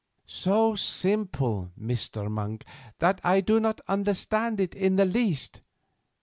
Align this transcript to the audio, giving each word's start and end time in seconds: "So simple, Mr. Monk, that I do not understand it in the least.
"So 0.25 0.75
simple, 0.75 1.71
Mr. 1.79 2.27
Monk, 2.27 2.63
that 2.97 3.21
I 3.23 3.39
do 3.41 3.59
not 3.59 3.81
understand 3.87 4.59
it 4.59 4.73
in 4.73 4.95
the 4.95 5.05
least. 5.05 5.61